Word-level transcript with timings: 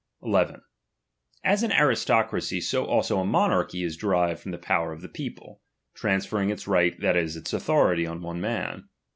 11. 0.23 0.61
As 1.43 1.61
an 1.61 1.69
aristocracij, 1.69 2.63
so 2.63 2.85
also 2.85 3.19
a 3.19 3.23
monarchy 3.23 3.83
is 3.83 3.95
derived 3.95 4.39
from 4.41 4.49
the 4.51 4.57
power 4.57 4.91
of 4.91 5.01
the 5.01 5.07
people, 5.07 5.61
transferring 5.93 6.49
its 6.49 6.67
right, 6.67 6.99
that 7.01 7.15
is, 7.15 7.35
its 7.37 7.53
authority 7.53 8.07
on 8.07 8.19
one 8.23 8.41
man. 8.41 8.89